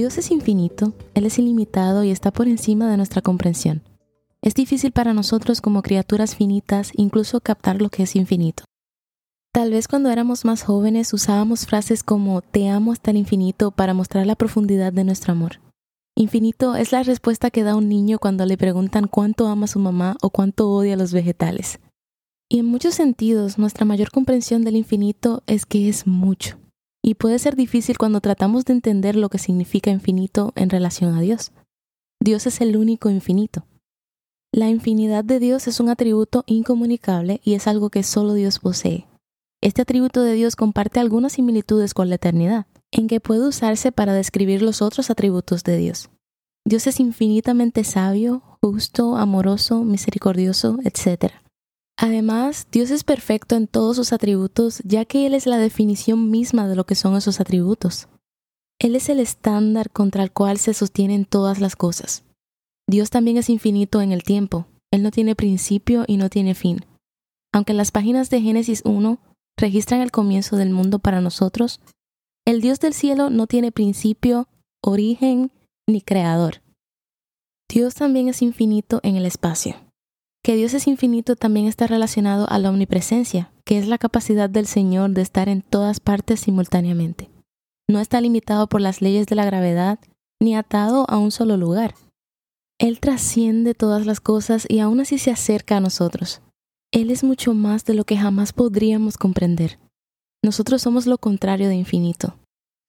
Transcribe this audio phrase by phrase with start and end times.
[0.00, 3.82] Dios es infinito, Él es ilimitado y está por encima de nuestra comprensión.
[4.40, 8.64] Es difícil para nosotros como criaturas finitas incluso captar lo que es infinito.
[9.52, 13.92] Tal vez cuando éramos más jóvenes usábamos frases como te amo hasta el infinito para
[13.92, 15.60] mostrar la profundidad de nuestro amor.
[16.16, 19.80] Infinito es la respuesta que da un niño cuando le preguntan cuánto ama a su
[19.80, 21.78] mamá o cuánto odia a los vegetales.
[22.48, 26.56] Y en muchos sentidos nuestra mayor comprensión del infinito es que es mucho
[27.02, 31.20] y puede ser difícil cuando tratamos de entender lo que significa infinito en relación a
[31.20, 31.52] Dios.
[32.22, 33.64] Dios es el único infinito.
[34.52, 39.06] La infinidad de Dios es un atributo incomunicable y es algo que solo Dios posee.
[39.62, 44.12] Este atributo de Dios comparte algunas similitudes con la eternidad, en que puede usarse para
[44.12, 46.10] describir los otros atributos de Dios.
[46.66, 51.32] Dios es infinitamente sabio, justo, amoroso, misericordioso, etc.
[52.02, 56.66] Además, Dios es perfecto en todos sus atributos, ya que Él es la definición misma
[56.66, 58.08] de lo que son esos atributos.
[58.78, 62.24] Él es el estándar contra el cual se sostienen todas las cosas.
[62.88, 64.66] Dios también es infinito en el tiempo.
[64.90, 66.86] Él no tiene principio y no tiene fin.
[67.52, 69.18] Aunque las páginas de Génesis 1
[69.58, 71.80] registran el comienzo del mundo para nosotros,
[72.46, 74.48] el Dios del cielo no tiene principio,
[74.82, 75.52] origen
[75.86, 76.62] ni creador.
[77.68, 79.89] Dios también es infinito en el espacio.
[80.50, 84.66] Que Dios es infinito también está relacionado a la omnipresencia, que es la capacidad del
[84.66, 87.30] Señor de estar en todas partes simultáneamente.
[87.88, 90.00] No está limitado por las leyes de la gravedad
[90.42, 91.94] ni atado a un solo lugar.
[92.80, 96.42] Él trasciende todas las cosas y aún así se acerca a nosotros.
[96.90, 99.78] Él es mucho más de lo que jamás podríamos comprender.
[100.44, 102.34] Nosotros somos lo contrario de infinito.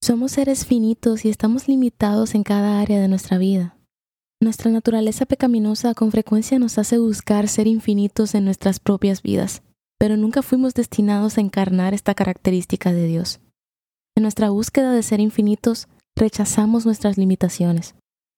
[0.03, 3.78] Somos seres finitos y estamos limitados en cada área de nuestra vida.
[4.44, 9.62] Nuestra naturaleza pecaminosa con frecuencia nos hace buscar ser infinitos en nuestras propias vidas,
[10.00, 13.40] pero nunca fuimos destinados a encarnar esta característica de Dios.
[14.18, 17.94] En nuestra búsqueda de ser infinitos, rechazamos nuestras limitaciones.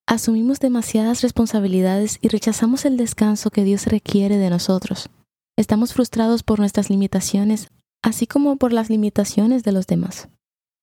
[0.06, 5.08] Asumimos demasiadas responsabilidades y rechazamos el descanso que Dios requiere de nosotros.
[5.56, 7.68] Estamos frustrados por nuestras limitaciones,
[8.02, 10.28] así como por las limitaciones de los demás.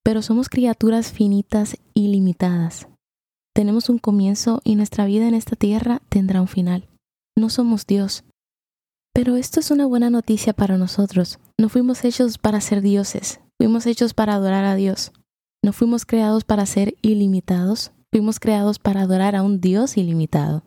[0.02, 2.88] Pero somos criaturas finitas y limitadas.
[3.54, 6.88] Tenemos un comienzo y nuestra vida en esta tierra tendrá un final.
[7.36, 8.24] No somos Dios.
[9.14, 11.38] Pero esto es una buena noticia para nosotros.
[11.58, 15.12] No fuimos hechos para ser dioses, fuimos hechos para adorar a Dios.
[15.62, 20.62] No fuimos creados para ser ilimitados, fuimos creados para adorar a un Dios ilimitado.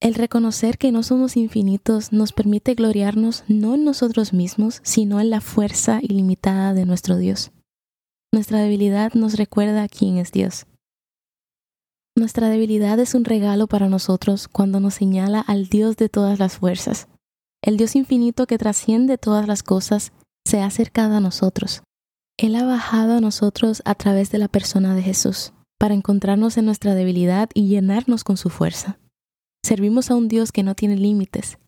[0.00, 5.30] El reconocer que no somos infinitos nos permite gloriarnos no en nosotros mismos, sino en
[5.30, 7.50] la fuerza ilimitada de nuestro Dios.
[8.32, 10.66] Nuestra debilidad nos recuerda quién es Dios.
[12.18, 16.56] Nuestra debilidad es un regalo para nosotros cuando nos señala al Dios de todas las
[16.56, 17.08] fuerzas.
[17.62, 20.12] El Dios infinito que trasciende todas las cosas
[20.46, 21.82] se ha acercado a nosotros.
[22.38, 26.64] Él ha bajado a nosotros a través de la persona de Jesús, para encontrarnos en
[26.64, 28.98] nuestra debilidad y llenarnos con su fuerza.
[29.62, 31.58] Servimos a un Dios que no tiene límites.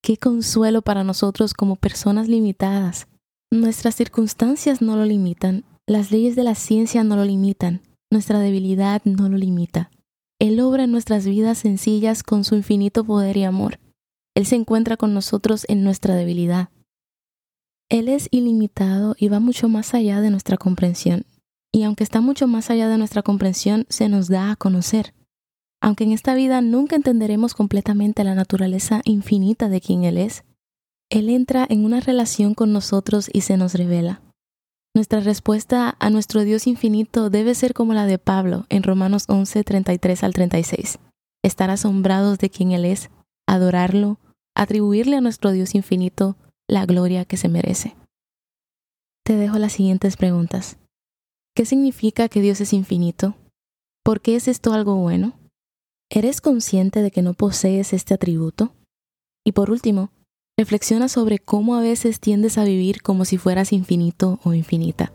[0.00, 3.08] Qué consuelo para nosotros como personas limitadas.
[3.50, 9.02] Nuestras circunstancias no lo limitan, las leyes de la ciencia no lo limitan, nuestra debilidad
[9.04, 9.90] no lo limita.
[10.38, 13.80] Él obra en nuestras vidas sencillas con su infinito poder y amor.
[14.34, 16.68] Él se encuentra con nosotros en nuestra debilidad.
[17.90, 21.24] Él es ilimitado y va mucho más allá de nuestra comprensión.
[21.72, 25.14] Y aunque está mucho más allá de nuestra comprensión, se nos da a conocer.
[25.80, 30.44] Aunque en esta vida nunca entenderemos completamente la naturaleza infinita de quien Él es,
[31.10, 34.22] Él entra en una relación con nosotros y se nos revela.
[34.94, 39.62] Nuestra respuesta a nuestro Dios infinito debe ser como la de Pablo en Romanos 11,
[39.62, 40.98] 33 al 36.
[41.44, 43.10] Estar asombrados de quien Él es,
[43.46, 44.18] adorarlo,
[44.56, 46.36] atribuirle a nuestro Dios infinito
[46.68, 47.96] la gloria que se merece.
[49.24, 50.78] Te dejo las siguientes preguntas.
[51.54, 53.36] ¿Qué significa que Dios es infinito?
[54.04, 55.38] ¿Por qué es esto algo bueno?
[56.10, 58.72] ¿Eres consciente de que no posees este atributo?
[59.44, 60.10] Y por último,
[60.58, 65.12] Reflexiona sobre cómo a veces tiendes a vivir como si fueras infinito o infinita.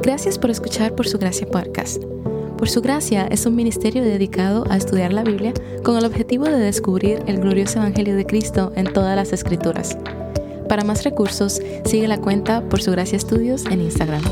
[0.00, 2.02] Gracias por escuchar Por Su Gracia Podcast.
[2.56, 5.52] Por Su Gracia es un ministerio dedicado a estudiar la Biblia
[5.84, 9.98] con el objetivo de descubrir el glorioso Evangelio de Cristo en todas las Escrituras.
[10.66, 14.22] Para más recursos, sigue la cuenta Por Su Gracia Estudios en Instagram.